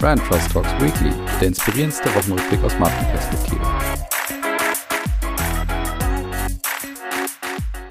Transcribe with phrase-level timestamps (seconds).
[0.00, 3.60] Brand Trust Talks Weekly, der inspirierendste Wochenrückblick aus Markenperspektive.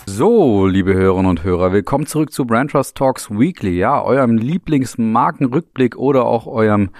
[0.05, 5.97] So, liebe Hörerinnen und Hörer, willkommen zurück zu Brand Trust Talks Weekly, ja, eurem Lieblingsmarkenrückblick
[5.97, 6.91] oder auch eurem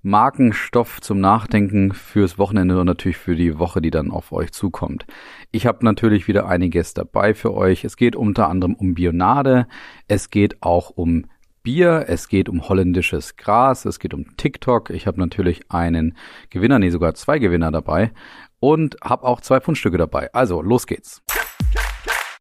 [0.00, 5.04] Markenstoff zum Nachdenken fürs Wochenende und natürlich für die Woche, die dann auf euch zukommt.
[5.50, 7.84] Ich habe natürlich wieder einiges dabei für euch.
[7.84, 9.66] Es geht unter anderem um Bionade,
[10.08, 11.26] es geht auch um
[11.64, 14.90] Bier, es geht um holländisches Gras, es geht um TikTok.
[14.90, 16.14] Ich habe natürlich einen
[16.50, 18.12] Gewinner, nee, sogar zwei Gewinner dabei
[18.60, 20.32] und habe auch zwei Fundstücke dabei.
[20.34, 21.22] Also, los geht's.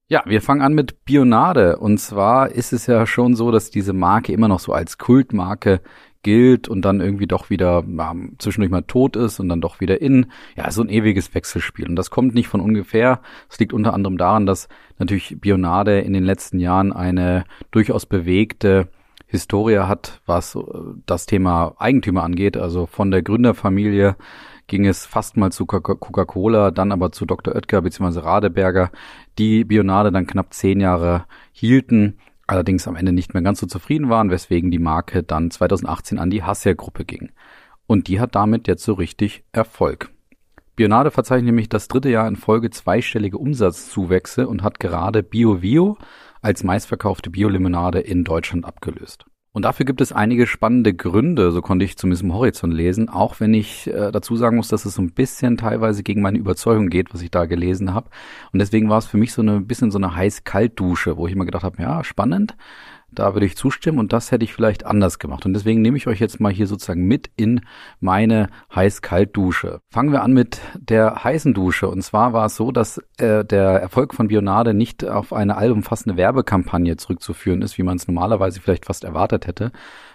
[0.10, 1.78] Ja, wir fangen an mit Bionade.
[1.78, 5.80] Und zwar ist es ja schon so, dass diese Marke immer noch so als Kultmarke
[6.22, 10.02] gilt und dann irgendwie doch wieder ja, zwischendurch mal tot ist und dann doch wieder
[10.02, 10.34] in.
[10.58, 11.88] Ja, so ein ewiges Wechselspiel.
[11.88, 13.22] Und das kommt nicht von ungefähr.
[13.50, 14.68] Es liegt unter anderem daran, dass
[15.00, 18.90] natürlich Bionade in den letzten Jahren eine durchaus bewegte
[19.34, 20.62] Historie hat, was äh,
[21.06, 22.56] das Thema Eigentümer angeht.
[22.56, 24.16] Also von der Gründerfamilie
[24.68, 27.56] ging es fast mal zu Coca-Cola, dann aber zu Dr.
[27.56, 28.20] Oetker bzw.
[28.20, 28.92] Radeberger,
[29.38, 34.10] die Bionade dann knapp zehn Jahre hielten allerdings am Ende nicht mehr ganz so zufrieden
[34.10, 37.32] waren, weswegen die Marke dann 2018 an die Hassia-Gruppe ging.
[37.88, 40.12] Und die hat damit jetzt so richtig Erfolg.
[40.76, 45.98] Bionade verzeichnet nämlich das dritte Jahr in Folge zweistellige Umsatzzuwächse und hat gerade BioVio
[46.44, 49.26] als meistverkaufte Biolimonade in Deutschland abgelöst.
[49.54, 53.40] Und dafür gibt es einige spannende Gründe, so konnte ich zumindest im Horizont lesen, auch
[53.40, 56.90] wenn ich äh, dazu sagen muss, dass es so ein bisschen teilweise gegen meine Überzeugung
[56.90, 58.10] geht, was ich da gelesen habe.
[58.52, 61.46] Und deswegen war es für mich so eine bisschen so eine heiß-kalt-Dusche, wo ich immer
[61.46, 62.56] gedacht habe, ja, spannend,
[63.14, 65.46] da würde ich zustimmen und das hätte ich vielleicht anders gemacht.
[65.46, 67.62] Und deswegen nehme ich euch jetzt mal hier sozusagen mit in
[68.00, 69.82] meine Heiß-Kalt-Dusche.
[69.90, 71.90] Fangen wir an mit der heißen Dusche.
[71.90, 76.18] Und zwar war es so, dass äh, der Erfolg von Bionade nicht auf eine allumfassende
[76.18, 79.72] Werbekampagne zurückzuführen ist, wie man es normalerweise vielleicht fast erwartet hätte,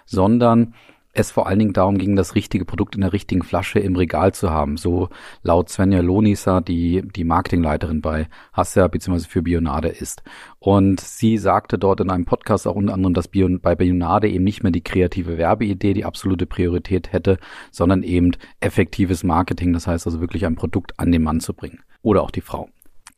[0.06, 0.74] sondern
[1.19, 4.32] es vor allen Dingen darum ging, das richtige Produkt in der richtigen Flasche im Regal
[4.32, 4.76] zu haben.
[4.76, 5.09] So
[5.42, 9.26] laut Svenja Lonisa, die die Marketingleiterin bei Hassia bzw.
[9.28, 10.22] für Bionade ist.
[10.59, 14.44] Und sie sagte dort in einem Podcast auch unter anderem, dass Bion bei Bionade eben
[14.44, 17.38] nicht mehr die kreative Werbeidee die absolute Priorität hätte,
[17.71, 19.72] sondern eben effektives Marketing.
[19.72, 21.81] Das heißt also wirklich ein Produkt an den Mann zu bringen.
[22.03, 22.69] Oder auch die Frau.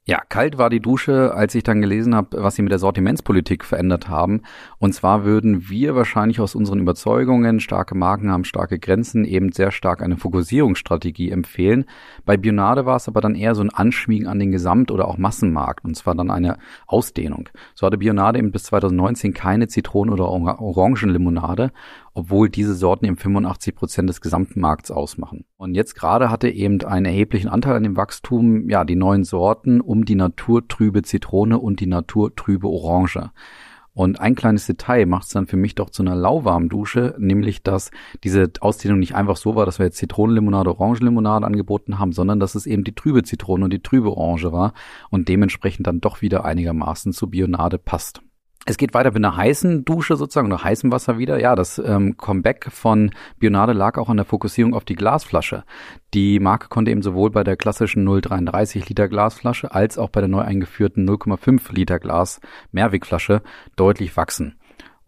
[0.06, 3.64] Ja, kalt war die Dusche, als ich dann gelesen habe, was sie mit der Sortimentspolitik
[3.64, 4.40] verändert haben.
[4.78, 9.70] Und zwar würden wir wahrscheinlich aus unseren Überzeugungen, starke Marken haben starke Grenzen, eben sehr
[9.70, 11.84] stark eine Fokussierungsstrategie empfehlen.
[12.24, 15.18] Bei Bionade war es aber dann eher so ein Anschmiegen an den Gesamt- oder auch
[15.18, 15.84] Massenmarkt.
[15.84, 16.56] Und zwar dann eine
[16.86, 17.50] Ausdehnung.
[17.74, 21.72] So hatte Bionade eben bis 2019 keine Zitronen- oder Orangenlimonade
[22.14, 25.44] obwohl diese Sorten eben 85 Prozent des gesamten Markts ausmachen.
[25.56, 29.80] Und jetzt gerade hatte eben einen erheblichen Anteil an dem Wachstum, ja, die neuen Sorten
[29.80, 33.30] um die naturtrübe Zitrone und die naturtrübe Orange.
[33.92, 37.62] Und ein kleines Detail macht es dann für mich doch zu einer lauwarmen Dusche, nämlich
[37.62, 37.90] dass
[38.22, 42.54] diese Ausdehnung nicht einfach so war, dass wir jetzt Zitronenlimonade, Orangenlimonade angeboten haben, sondern dass
[42.54, 44.74] es eben die trübe Zitrone und die trübe Orange war
[45.10, 48.22] und dementsprechend dann doch wieder einigermaßen zu Bionade passt.
[48.70, 51.40] Es geht weiter mit einer heißen Dusche sozusagen, oder heißem Wasser wieder.
[51.40, 53.10] Ja, das ähm, Comeback von
[53.40, 55.64] Bionade lag auch an der Fokussierung auf die Glasflasche.
[56.14, 60.28] Die Marke konnte eben sowohl bei der klassischen 0,33 Liter Glasflasche als auch bei der
[60.28, 63.42] neu eingeführten 0,5 Liter Glas Mehrwegflasche
[63.74, 64.59] deutlich wachsen.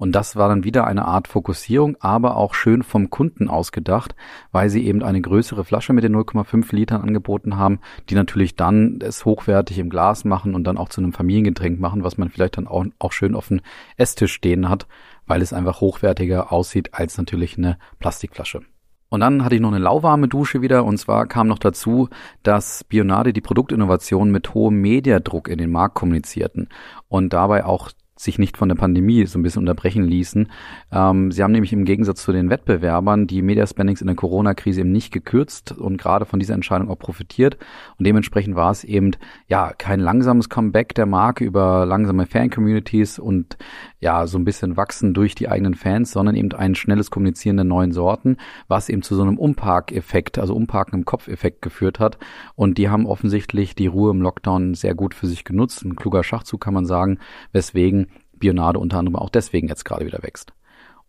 [0.03, 4.17] Und das war dann wieder eine Art Fokussierung, aber auch schön vom Kunden ausgedacht,
[4.51, 7.79] weil sie eben eine größere Flasche mit den 0,5 Litern angeboten haben,
[8.11, 12.03] die natürlich dann es hochwertig im Glas machen und dann auch zu einem Familiengetränk machen,
[12.03, 13.61] was man vielleicht dann auch, auch schön auf dem
[13.97, 14.89] Esstisch stehen hat,
[15.29, 18.63] weil es einfach hochwertiger aussieht als natürlich eine Plastikflasche.
[19.09, 22.09] Und dann hatte ich noch eine lauwarme Dusche wieder und zwar kam noch dazu,
[22.43, 26.71] dass Bionade die Produktinnovation mit hohem Mediadruck in den Markt kommunizierten
[27.09, 30.49] und dabei auch sich nicht von der Pandemie so ein bisschen unterbrechen ließen.
[30.93, 34.81] Ähm, sie haben nämlich im Gegensatz zu den Wettbewerbern die Media Spendings in der Corona-Krise
[34.81, 37.57] eben nicht gekürzt und gerade von dieser Entscheidung auch profitiert.
[37.99, 39.13] Und dementsprechend war es eben
[39.49, 43.57] ja kein langsames Comeback der Marke über langsame Fan-Communities und
[44.01, 47.65] ja so ein bisschen wachsen durch die eigenen Fans, sondern eben ein schnelles Kommunizieren der
[47.65, 48.37] neuen Sorten,
[48.69, 52.19] was eben zu so einem Umpark-Effekt, also Umparken im Kopf-Effekt geführt hat.
[52.55, 55.85] Und die haben offensichtlich die Ruhe im Lockdown sehr gut für sich genutzt.
[55.85, 57.19] Ein kluger Schachzug kann man sagen,
[57.53, 58.09] weswegen
[58.43, 60.53] Bionade unter anderem auch deswegen jetzt gerade wieder wächst.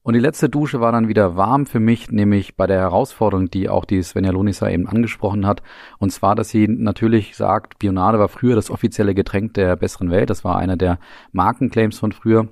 [0.03, 3.69] Und die letzte Dusche war dann wieder warm für mich, nämlich bei der Herausforderung, die
[3.69, 5.63] auch die Svenja Lonisa eben angesprochen hat.
[5.97, 10.29] Und zwar, dass sie natürlich sagt, Bionade war früher das offizielle Getränk der besseren Welt.
[10.29, 10.99] Das war einer der
[11.31, 12.49] Markenclaims von früher.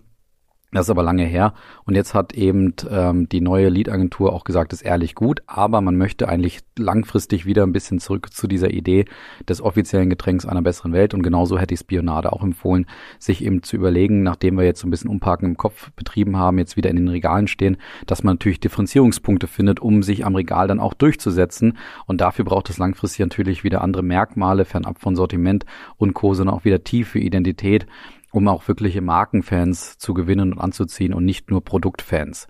[0.74, 1.54] Das ist aber lange her.
[1.84, 5.98] Und jetzt hat eben ähm, die neue Lead-Agentur auch gesagt, ist ehrlich gut, aber man
[5.98, 9.04] möchte eigentlich langfristig wieder ein bisschen zurück zu dieser Idee
[9.50, 11.14] des offiziellen Getränks einer besseren Welt.
[11.14, 12.86] Und genauso hätte ich Spionade auch empfohlen,
[13.20, 16.58] sich eben zu überlegen, nachdem wir jetzt so ein bisschen Umparken im Kopf betrieben haben,
[16.58, 17.76] jetzt wieder in den Regalen stehen,
[18.08, 21.78] dass man natürlich Differenzierungspunkte findet, um sich am Regal dann auch durchzusetzen.
[22.06, 25.66] Und dafür braucht es langfristig natürlich wieder andere Merkmale, fernab von Sortiment
[25.98, 27.88] und Co., sondern auch wieder tiefe Identität
[28.32, 32.48] um auch wirkliche Markenfans zu gewinnen und anzuziehen und nicht nur Produktfans.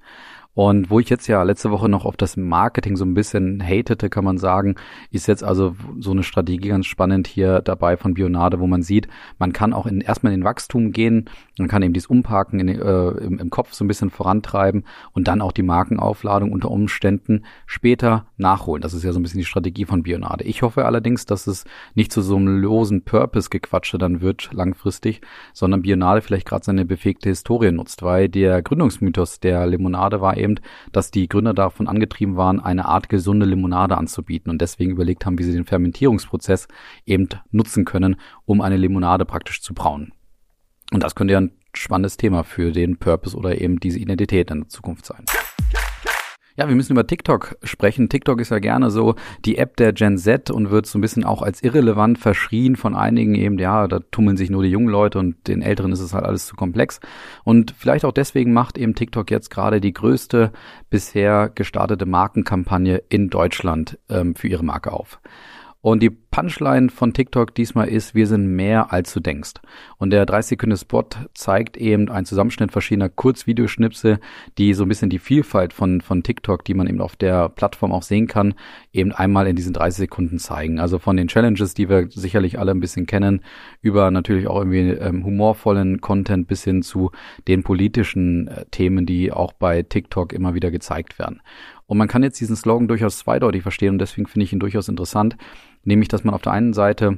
[0.53, 4.09] Und wo ich jetzt ja letzte Woche noch auf das Marketing so ein bisschen hatete,
[4.09, 4.75] kann man sagen,
[5.09, 9.07] ist jetzt also so eine Strategie ganz spannend hier dabei von Bionade, wo man sieht,
[9.39, 12.67] man kann auch in, erstmal in den Wachstum gehen, man kann eben dieses Umparken in,
[12.67, 14.83] äh, im, im Kopf so ein bisschen vorantreiben
[15.13, 18.81] und dann auch die Markenaufladung unter Umständen später nachholen.
[18.81, 20.43] Das ist ja so ein bisschen die Strategie von Bionade.
[20.43, 21.63] Ich hoffe allerdings, dass es
[21.95, 25.21] nicht zu so einem losen Purpose-Gequatsche dann wird langfristig,
[25.53, 30.55] sondern Bionade vielleicht gerade seine befähigte Historie nutzt, weil der Gründungsmythos der Limonade war eben,
[30.91, 35.39] dass die Gründer davon angetrieben waren, eine Art gesunde Limonade anzubieten und deswegen überlegt haben,
[35.39, 36.67] wie sie den Fermentierungsprozess
[37.05, 40.13] eben nutzen können, um eine Limonade praktisch zu brauen.
[40.91, 44.61] Und das könnte ja ein spannendes Thema für den Purpose oder eben diese Identität in
[44.61, 45.23] der Zukunft sein.
[46.57, 48.09] Ja, wir müssen über TikTok sprechen.
[48.09, 49.15] TikTok ist ja gerne so
[49.45, 52.95] die App der Gen Z und wird so ein bisschen auch als irrelevant verschrien von
[52.95, 56.13] einigen eben, ja, da tummeln sich nur die jungen Leute und den Älteren ist es
[56.13, 56.99] halt alles zu komplex.
[57.43, 60.51] Und vielleicht auch deswegen macht eben TikTok jetzt gerade die größte
[60.89, 65.21] bisher gestartete Markenkampagne in Deutschland ähm, für ihre Marke auf.
[65.81, 69.55] Und die Punchline von TikTok diesmal ist, wir sind mehr als du denkst.
[69.97, 74.19] Und der 30 Sekunden Spot zeigt eben einen Zusammenschnitt verschiedener Kurzvideoschnipse,
[74.57, 77.91] die so ein bisschen die Vielfalt von, von TikTok, die man eben auf der Plattform
[77.91, 78.53] auch sehen kann,
[78.93, 80.79] eben einmal in diesen 30 Sekunden zeigen.
[80.79, 83.41] Also von den Challenges, die wir sicherlich alle ein bisschen kennen,
[83.81, 87.11] über natürlich auch irgendwie ähm, humorvollen Content bis hin zu
[87.49, 91.41] den politischen äh, Themen, die auch bei TikTok immer wieder gezeigt werden.
[91.87, 94.87] Und man kann jetzt diesen Slogan durchaus zweideutig verstehen und deswegen finde ich ihn durchaus
[94.87, 95.35] interessant,
[95.83, 97.17] nämlich dass man auf der einen Seite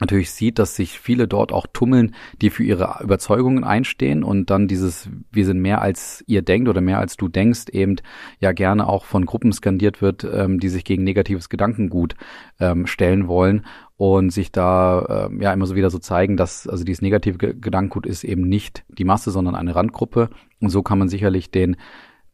[0.00, 4.66] natürlich sieht, dass sich viele dort auch tummeln, die für ihre Überzeugungen einstehen und dann
[4.66, 7.96] dieses wir sind mehr als ihr denkt oder mehr als du denkst eben
[8.38, 12.14] ja gerne auch von Gruppen skandiert wird, ähm, die sich gegen negatives Gedankengut
[12.58, 13.66] ähm, stellen wollen
[13.96, 18.06] und sich da ähm, ja immer so wieder so zeigen, dass also dieses negative Gedankengut
[18.06, 20.30] ist eben nicht die Masse, sondern eine Randgruppe.
[20.60, 21.76] Und so kann man sicherlich den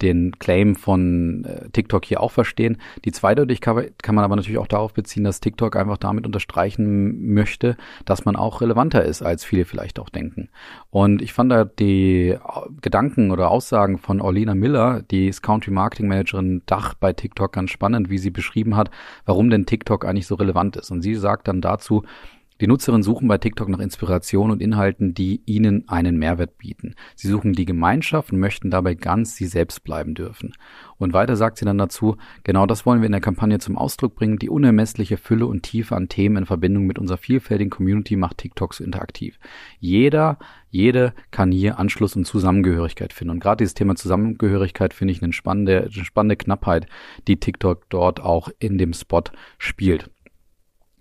[0.03, 2.79] den Claim von äh, TikTok hier auch verstehen.
[3.05, 7.77] Die Zweideutigkeit kann man aber natürlich auch darauf beziehen, dass TikTok einfach damit unterstreichen möchte,
[8.05, 10.49] dass man auch relevanter ist, als viele vielleicht auch denken.
[10.91, 12.39] Und ich fand da die äh,
[12.81, 17.71] Gedanken oder Aussagen von Orlina Miller, die ist Country Marketing Managerin Dach bei TikTok, ganz
[17.71, 18.91] spannend, wie sie beschrieben hat,
[19.25, 20.91] warum denn TikTok eigentlich so relevant ist.
[20.91, 22.05] Und sie sagt dann dazu,
[22.61, 26.95] die Nutzerinnen suchen bei TikTok nach Inspiration und Inhalten, die ihnen einen Mehrwert bieten.
[27.15, 30.55] Sie suchen die Gemeinschaft und möchten dabei ganz sie selbst bleiben dürfen.
[30.97, 34.15] Und weiter sagt sie dann dazu, genau das wollen wir in der Kampagne zum Ausdruck
[34.15, 34.39] bringen.
[34.39, 38.73] Die unermessliche Fülle und Tiefe an Themen in Verbindung mit unserer vielfältigen Community macht TikTok
[38.73, 39.39] so interaktiv.
[39.79, 40.39] Jeder,
[40.71, 43.33] jede kann hier Anschluss und Zusammengehörigkeit finden.
[43.33, 46.87] Und gerade dieses Thema Zusammengehörigkeit finde ich eine spannende, eine spannende Knappheit,
[47.29, 49.25] die TikTok dort auch in dem Spot
[49.59, 50.11] spielt.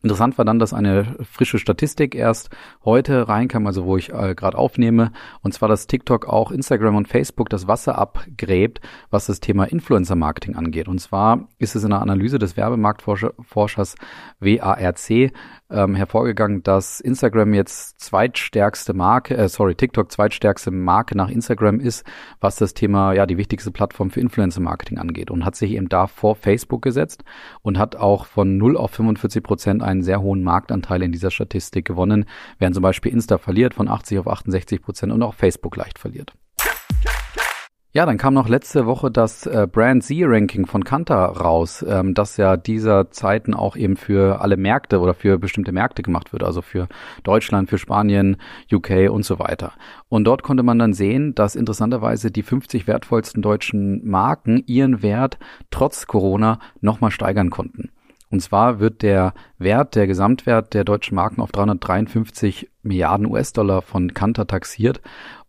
[0.06, 2.52] Interessant war dann, dass eine frische Statistik erst
[2.84, 5.12] heute reinkam, also wo ich äh, gerade aufnehme,
[5.42, 10.56] und zwar, dass TikTok auch Instagram und Facebook das Wasser abgräbt, was das Thema Influencer-Marketing
[10.56, 10.88] angeht.
[10.88, 13.96] Und zwar ist es in einer Analyse des Werbemarktforschers
[14.40, 15.31] WARC
[15.70, 22.06] ähm, hervorgegangen, dass Instagram jetzt zweitstärkste Marke, äh, sorry, TikTok zweitstärkste Marke nach Instagram ist,
[22.39, 26.08] was das Thema, ja, die wichtigste Plattform für Influencer-Marketing angeht und hat sich eben da
[26.08, 27.24] vor Facebook gesetzt
[27.62, 31.86] und hat auch von 0 auf 45 Prozent einen sehr hohen Marktanteil in dieser Statistik
[31.86, 32.25] gewonnen,
[32.60, 36.34] während zum Beispiel Insta verliert von 80 auf 68 Prozent und auch Facebook leicht verliert.
[37.96, 42.36] Ja, dann kam noch letzte Woche das äh, Brand Z-Ranking von Kantar raus, ähm, das
[42.36, 46.62] ja dieser Zeiten auch eben für alle Märkte oder für bestimmte Märkte gemacht wird, also
[46.62, 46.90] für
[47.24, 48.36] Deutschland, für Spanien,
[48.70, 49.72] UK und so weiter.
[50.10, 55.38] Und dort konnte man dann sehen, dass interessanterweise die 50 wertvollsten deutschen Marken ihren Wert
[55.72, 57.92] trotz Corona nochmal steigern konnten.
[58.30, 64.14] Und zwar wird der Wert, der Gesamtwert der deutschen Marken auf 353 Milliarden US-Dollar von
[64.14, 65.00] Kantar taxiert.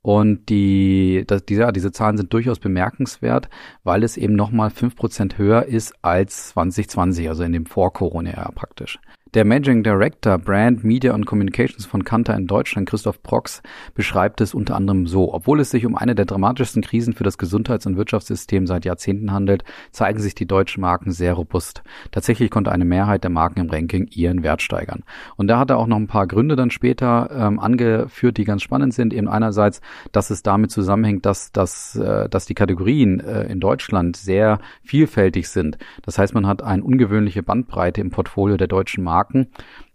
[0.07, 3.49] Und die, das, diese, diese Zahlen sind durchaus bemerkenswert,
[3.83, 9.01] weil es eben nochmal fünf Prozent höher ist als 2020, also in dem Vor-Corona-Jahr praktisch.
[9.37, 13.63] Der Managing Director Brand, Media und Communications von Kantar in Deutschland, Christoph Prox,
[13.95, 15.35] beschreibt es unter anderem so.
[15.35, 19.33] Obwohl es sich um eine der dramatischsten Krisen für das Gesundheits- und Wirtschaftssystem seit Jahrzehnten
[19.33, 21.83] handelt, zeigen sich die deutschen Marken sehr robust.
[22.13, 25.03] Tatsächlich konnte eine Mehrheit der Marken im Ranking ihren Wert steigern.
[25.37, 28.63] Und da hat er auch noch ein paar Gründe dann später ähm, angeführt, die ganz
[28.63, 29.13] spannend sind.
[29.13, 34.17] Eben einerseits, dass es damit zusammenhängt, dass, dass, äh, dass die Kategorien äh, in Deutschland
[34.17, 35.77] sehr vielfältig sind.
[36.07, 39.49] Das heißt, man hat eine ungewöhnliche Bandbreite im Portfolio der deutschen Marken Marken,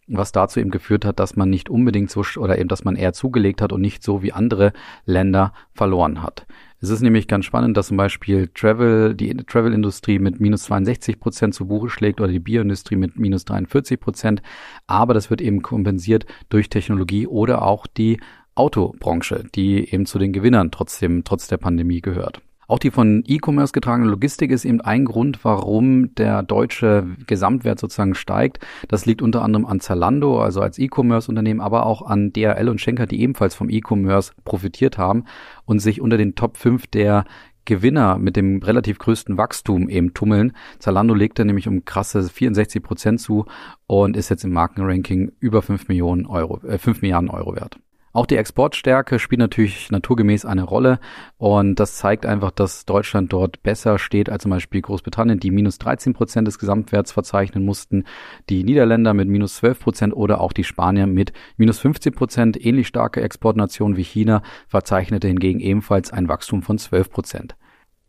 [0.07, 3.13] was dazu eben geführt hat, dass man nicht unbedingt so oder eben, dass man eher
[3.13, 4.73] zugelegt hat und nicht so wie andere
[5.05, 6.45] Länder verloren hat.
[6.81, 11.53] Es ist nämlich ganz spannend, dass zum Beispiel Travel, die Travel-Industrie mit minus 62 Prozent
[11.53, 14.41] zu Buche schlägt oder die Bioindustrie mit minus 43 Prozent.
[14.87, 18.19] Aber das wird eben kompensiert durch Technologie oder auch die
[18.55, 22.41] Autobranche, die eben zu den Gewinnern trotzdem, trotz der Pandemie gehört.
[22.71, 28.15] Auch die von E-Commerce getragene Logistik ist eben ein Grund, warum der deutsche Gesamtwert sozusagen
[28.15, 28.65] steigt.
[28.87, 33.07] Das liegt unter anderem an Zalando, also als E-Commerce-Unternehmen, aber auch an DRL und Schenker,
[33.07, 35.25] die ebenfalls vom E-Commerce profitiert haben
[35.65, 37.25] und sich unter den Top 5 der
[37.65, 40.53] Gewinner mit dem relativ größten Wachstum eben tummeln.
[40.79, 43.47] Zalando legt da nämlich um krasse 64 Prozent zu
[43.85, 47.81] und ist jetzt im Markenranking über 5 Millionen Euro, äh, 5 Milliarden Euro wert.
[48.13, 50.99] Auch die Exportstärke spielt natürlich naturgemäß eine Rolle
[51.37, 55.77] und das zeigt einfach, dass Deutschland dort besser steht als zum Beispiel Großbritannien, die minus
[55.77, 58.03] 13 Prozent des Gesamtwerts verzeichnen mussten,
[58.49, 62.65] die Niederländer mit minus 12 Prozent oder auch die Spanier mit minus 15 Prozent.
[62.65, 67.55] Ähnlich starke Exportnationen wie China verzeichnete hingegen ebenfalls ein Wachstum von 12 Prozent.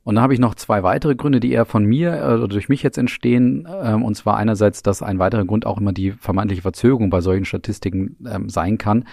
[0.05, 2.69] Und dann habe ich noch zwei weitere Gründe, die eher von mir äh, oder durch
[2.69, 3.69] mich jetzt entstehen.
[3.83, 7.45] Ähm, und zwar einerseits, dass ein weiterer Grund auch immer die vermeintliche Verzögerung bei solchen
[7.45, 9.05] Statistiken ähm, sein kann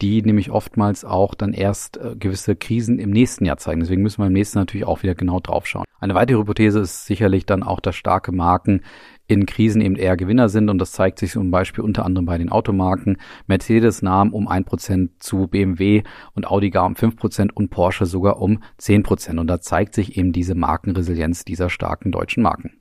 [0.00, 3.80] die nämlich oftmals auch dann erst äh, gewisse Krisen im nächsten Jahr zeigen.
[3.80, 5.84] Deswegen müssen wir im nächsten natürlich auch wieder genau drauf schauen.
[6.00, 8.82] Eine weitere Hypothese ist sicherlich dann auch, dass starke Marken
[9.26, 12.38] in Krisen eben eher Gewinner sind und das zeigt sich zum Beispiel unter anderem bei
[12.38, 13.18] den Automarken.
[13.46, 16.02] Mercedes nahm um ein Prozent zu BMW
[16.34, 19.94] und Audi gar um fünf Prozent und Porsche sogar um zehn Prozent und da zeigt
[19.94, 22.79] sich eben diese Markenresilienz dieser starken deutschen Marken.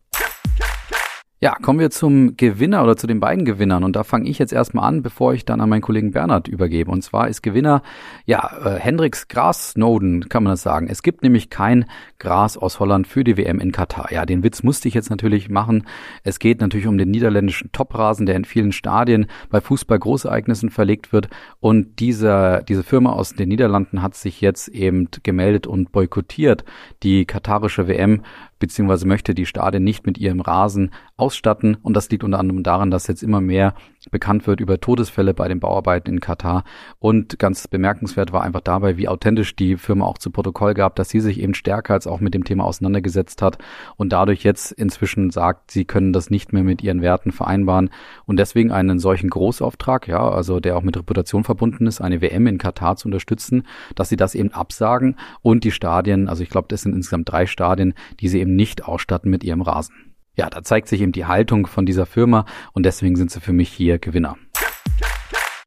[1.41, 3.86] Ja, kommen wir zum Gewinner oder zu den beiden Gewinnern.
[3.86, 6.91] Und da fange ich jetzt erstmal an, bevor ich dann an meinen Kollegen Bernhard übergebe.
[6.91, 7.81] Und zwar ist Gewinner,
[8.25, 10.89] ja, äh, Hendricks Gras Snowden, kann man das sagen.
[10.89, 11.86] Es gibt nämlich kein
[12.17, 14.12] Gras aus Holland für die WM in Katar.
[14.12, 15.88] Ja, den Witz musste ich jetzt natürlich machen.
[16.25, 21.29] Es geht natürlich um den niederländischen Toprasen, der in vielen Stadien bei Fußball-Großereignissen verlegt wird.
[21.62, 26.65] Und diese, diese Firma aus den Niederlanden hat sich jetzt eben gemeldet und boykottiert
[27.01, 28.24] die katarische WM
[28.60, 31.75] beziehungsweise möchte die Stadien nicht mit ihrem Rasen ausstatten.
[31.82, 33.74] Und das liegt unter anderem daran, dass jetzt immer mehr
[34.12, 36.63] bekannt wird über Todesfälle bei den Bauarbeiten in Katar.
[37.00, 41.10] Und ganz bemerkenswert war einfach dabei, wie authentisch die Firma auch zu Protokoll gab, dass
[41.10, 43.58] sie sich eben stärker als auch mit dem Thema auseinandergesetzt hat
[43.98, 47.89] und dadurch jetzt inzwischen sagt, sie können das nicht mehr mit ihren Werten vereinbaren
[48.25, 52.48] und deswegen einen solchen Großauftrag, ja, also der auch mit Reputation verbunden ist, eine WM
[52.48, 53.63] in Katar zu unterstützen,
[53.96, 57.46] dass sie das eben absagen und die Stadien, also ich glaube, das sind insgesamt drei
[57.46, 60.09] Stadien, die sie eben nicht ausstatten mit ihrem Rasen.
[60.39, 63.51] Ja, da zeigt sich eben die Haltung von dieser Firma und deswegen sind sie für
[63.51, 64.38] mich hier Gewinner.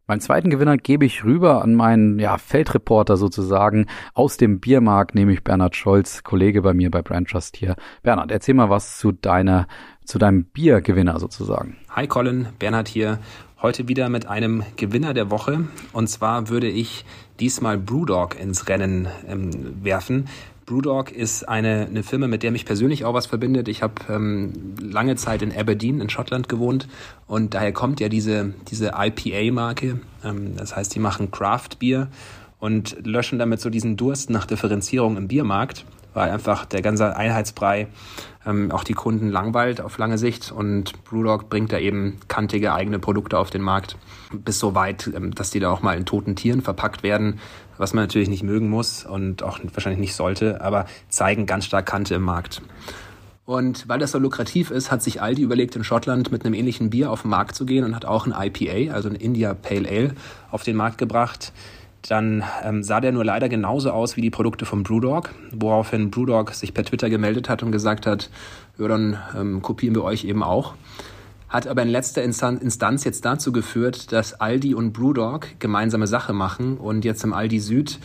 [0.06, 5.44] Beim zweiten Gewinner gebe ich rüber an meinen ja, Feldreporter sozusagen aus dem Biermarkt, nämlich
[5.44, 7.76] Bernhard Scholz, Kollege bei mir bei Brand Trust hier.
[8.02, 9.66] Bernhard, erzähl mal was zu deiner,
[10.06, 11.76] zu deinem Biergewinner sozusagen.
[11.90, 13.18] Hi Colin, Bernhard hier.
[13.60, 15.68] Heute wieder mit einem Gewinner der Woche.
[15.92, 17.04] Und zwar würde ich
[17.38, 20.28] diesmal Brewdog ins Rennen ähm, werfen.
[20.72, 23.68] Brewdog ist eine, eine Firma, mit der mich persönlich auch was verbindet.
[23.68, 26.88] Ich habe ähm, lange Zeit in Aberdeen in Schottland gewohnt
[27.26, 30.00] und daher kommt ja diese, diese IPA-Marke.
[30.24, 32.08] Ähm, das heißt, die machen Craft-Bier
[32.58, 37.88] und löschen damit so diesen Durst nach Differenzierung im Biermarkt, weil einfach der ganze Einheitsbrei
[38.46, 42.98] ähm, auch die Kunden langweilt auf lange Sicht und Brewdog bringt da eben kantige eigene
[42.98, 43.96] Produkte auf den Markt
[44.32, 47.40] bis so weit, ähm, dass die da auch mal in toten Tieren verpackt werden,
[47.78, 51.86] was man natürlich nicht mögen muss und auch wahrscheinlich nicht sollte, aber zeigen ganz stark
[51.86, 52.62] Kante im Markt.
[53.44, 56.90] Und weil das so lukrativ ist, hat sich Aldi überlegt, in Schottland mit einem ähnlichen
[56.90, 59.88] Bier auf den Markt zu gehen und hat auch ein IPA, also ein India Pale
[59.88, 60.14] Ale,
[60.50, 61.52] auf den Markt gebracht.
[62.08, 66.52] Dann ähm, sah der nur leider genauso aus wie die Produkte vom Brewdog, woraufhin Brewdog
[66.52, 68.30] sich per Twitter gemeldet hat und gesagt hat,
[68.78, 70.74] ja, dann ähm, kopieren wir euch eben auch
[71.52, 76.78] hat aber in letzter Instanz jetzt dazu geführt, dass Aldi und Brewdog gemeinsame Sache machen
[76.78, 78.00] und jetzt im Aldi Süd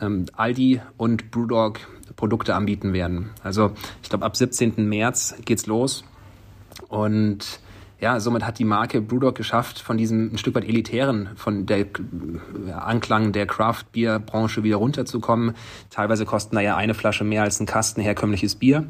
[0.00, 1.78] ähm, Aldi und Brewdog
[2.16, 3.30] Produkte anbieten werden.
[3.44, 3.70] Also
[4.02, 4.88] ich glaube, ab 17.
[4.88, 6.02] März geht's los
[6.88, 7.60] und
[8.00, 11.86] ja, somit hat die Marke Brewdog geschafft, von diesem ein Stück weit elitären, von der
[12.80, 15.54] Anklang der Craft-Bier-Branche wieder runterzukommen.
[15.90, 18.86] Teilweise kosten da ja eine Flasche mehr als ein Kasten herkömmliches Bier.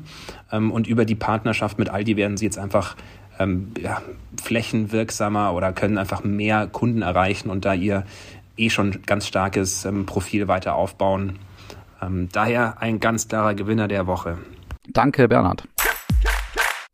[0.53, 2.97] Ähm, und über die Partnerschaft mit Aldi werden sie jetzt einfach
[3.39, 4.03] ähm, ja,
[4.43, 8.05] flächenwirksamer oder können einfach mehr Kunden erreichen und da ihr
[8.59, 11.39] eh schon ganz starkes ähm, Profil weiter aufbauen.
[12.31, 14.39] Daher ein ganz klarer Gewinner der Woche.
[14.87, 15.65] Danke, Bernhard.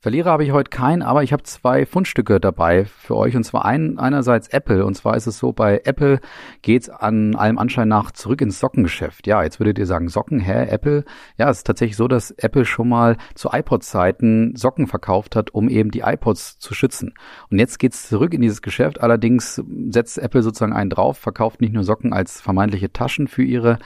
[0.05, 3.37] Verlierer habe ich heute keinen, aber ich habe zwei Fundstücke dabei für euch.
[3.37, 4.85] Und zwar ein, einerseits Apple.
[4.85, 6.21] Und zwar ist es so, bei Apple
[6.61, 9.27] geht's an allem Anschein nach zurück ins Sockengeschäft.
[9.27, 11.07] Ja, jetzt würdet ihr sagen, Socken, hä, Apple?
[11.39, 15.71] Ja, es ist tatsächlich so, dass Apple schon mal zu iPod-Zeiten Socken verkauft hat, um
[15.71, 17.15] eben die iPods zu schützen.
[17.51, 19.01] Und jetzt geht's zurück in dieses Geschäft.
[19.01, 23.79] Allerdings setzt Apple sozusagen einen drauf, verkauft nicht nur Socken als vermeintliche Taschen für ihre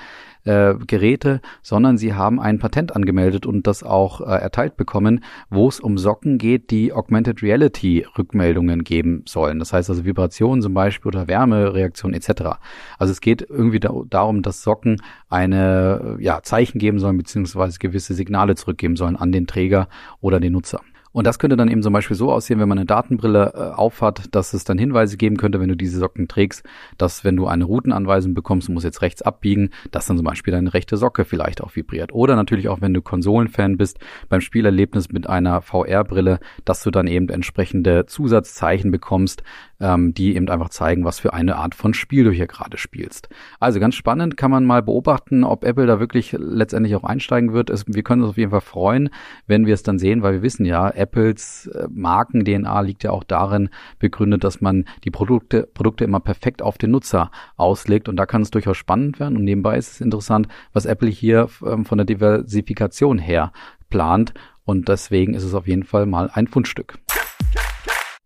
[0.49, 5.69] äh, Geräte, sondern sie haben ein Patent angemeldet und das auch äh, erteilt bekommen, wo
[5.69, 9.59] es um Socken geht, die Augmented Reality Rückmeldungen geben sollen.
[9.59, 12.59] Das heißt also Vibrationen zum Beispiel oder Wärmereaktionen etc.
[12.99, 18.14] Also es geht irgendwie da, darum, dass Socken eine ja, Zeichen geben sollen beziehungsweise gewisse
[18.14, 19.88] Signale zurückgeben sollen an den Träger
[20.21, 20.81] oder den Nutzer.
[21.19, 24.33] Und das könnte dann eben zum Beispiel so aussehen, wenn man eine Datenbrille äh, aufhat,
[24.37, 26.63] dass es dann Hinweise geben könnte, wenn du diese Socken trägst,
[26.97, 30.53] dass wenn du eine Routenanweisung bekommst, du musst jetzt rechts abbiegen, dass dann zum Beispiel
[30.53, 32.13] deine rechte Socke vielleicht auch vibriert.
[32.13, 33.99] Oder natürlich auch, wenn du Konsolenfan bist,
[34.29, 39.43] beim Spielerlebnis mit einer VR-Brille, dass du dann eben entsprechende Zusatzzeichen bekommst,
[39.80, 43.28] ähm, die eben einfach zeigen, was für eine Art von Spiel du hier gerade spielst.
[43.61, 47.70] Also ganz spannend, kann man mal beobachten, ob Apple da wirklich letztendlich auch einsteigen wird.
[47.70, 49.11] Es, wir können uns auf jeden Fall freuen,
[49.47, 53.25] wenn wir es dann sehen, weil wir wissen ja, Apples äh, Marken-DNA liegt ja auch
[53.25, 58.26] darin begründet, dass man die Produkte, Produkte immer perfekt auf den Nutzer auslegt und da
[58.26, 61.99] kann es durchaus spannend werden und nebenbei ist es interessant, was Apple hier ähm, von
[61.99, 63.52] der Diversifikation her
[63.90, 66.99] plant und deswegen ist es auf jeden Fall mal ein Fundstück.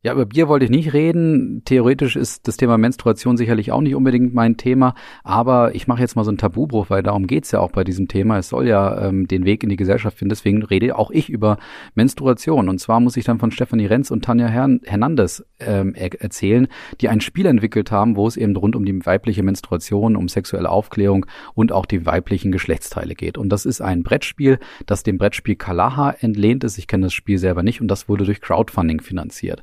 [0.04, 1.62] Ja, über Bier wollte ich nicht reden.
[1.64, 6.16] Theoretisch ist das Thema Menstruation sicherlich auch nicht unbedingt mein Thema, aber ich mache jetzt
[6.16, 8.36] mal so einen Tabubruch, weil darum geht's ja auch bei diesem Thema.
[8.36, 11.56] Es soll ja ähm, den Weg in die Gesellschaft finden, deswegen rede auch ich über
[11.94, 12.68] Menstruation.
[12.68, 16.66] Und zwar muss ich dann von Stefanie Renz und Tanja Hernandez ähm, er erzählen,
[17.00, 20.70] die ein Spiel entwickelt haben, wo es eben rund um die weibliche Menstruation, um sexuelle
[20.70, 23.38] Aufklärung und auch die weiblichen Geschlechtsteile geht.
[23.38, 26.76] Und das ist ein Brettspiel, das dem Brettspiel Kalaha entlehnt ist.
[26.76, 29.62] Ich kenne das Spiel selber nicht und das wurde durch Crowdfunding finanziert.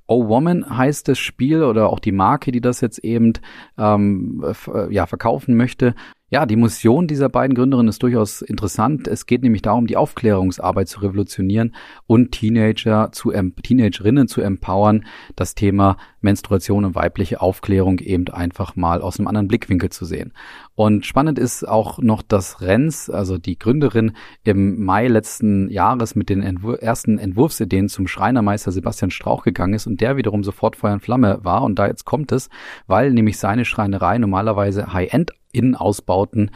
[0.11, 3.31] Oh Woman heißt das Spiel oder auch die Marke, die das jetzt eben
[3.77, 4.43] ähm,
[4.89, 5.95] ja, verkaufen möchte.
[6.33, 9.05] Ja, die Mission dieser beiden Gründerinnen ist durchaus interessant.
[9.05, 11.75] Es geht nämlich darum, die Aufklärungsarbeit zu revolutionieren
[12.07, 19.01] und Teenager zu Teenagerinnen zu empowern, das Thema Menstruation und weibliche Aufklärung eben einfach mal
[19.01, 20.31] aus einem anderen Blickwinkel zu sehen.
[20.73, 24.13] Und spannend ist auch noch, dass Renz, also die Gründerin,
[24.45, 29.85] im Mai letzten Jahres mit den Entwur ersten Entwurfsideen zum Schreinermeister Sebastian Strauch gegangen ist
[29.85, 31.63] und der wiederum sofort Feuer und Flamme war.
[31.63, 32.49] Und da jetzt kommt es,
[32.87, 36.51] weil nämlich seine Schreinerei normalerweise High-End Innenausbauten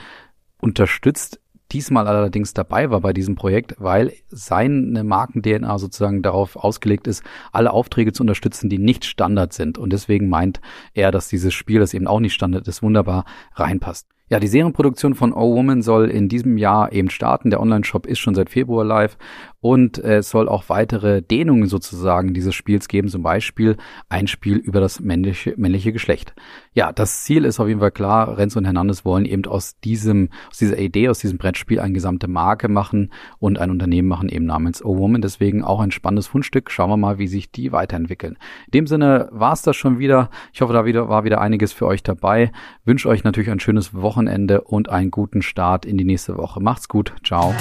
[0.60, 1.40] unterstützt,
[1.72, 7.72] diesmal allerdings dabei war bei diesem Projekt, weil seine Marken-DNA sozusagen darauf ausgelegt ist, alle
[7.72, 9.78] Aufträge zu unterstützen, die nicht Standard sind.
[9.78, 10.62] Und deswegen meint
[10.94, 14.08] er, dass dieses Spiel, das eben auch nicht Standard ist, wunderbar reinpasst.
[14.28, 17.52] Ja, die Serienproduktion von O Woman soll in diesem Jahr eben starten.
[17.52, 19.20] Der Online-Shop ist schon seit Februar live
[19.62, 23.78] und es soll auch weitere Dehnungen sozusagen dieses Spiels geben, zum Beispiel
[24.10, 26.34] ein Spiel über das männliche, männliche Geschlecht.
[26.74, 28.36] Ja, das Ziel ist auf jeden Fall klar.
[28.38, 32.28] Renz und Hernandez wollen eben aus diesem, aus dieser Idee, aus diesem Brettspiel eine gesamte
[32.28, 35.22] Marke machen und ein Unternehmen machen eben namens O Woman.
[35.22, 36.72] Deswegen auch ein spannendes Fundstück.
[36.72, 38.38] Schauen wir mal, wie sich die weiterentwickeln.
[38.68, 40.32] In dem Sinne war es das schon wieder.
[40.52, 42.52] Ich hoffe, da wieder, war wieder einiges für euch dabei.
[42.86, 46.62] Wünsche euch natürlich ein schönes Wochenende Wochenende und einen guten Start in die nächste Woche.
[46.62, 47.14] Macht's gut.
[47.24, 47.54] Ciao.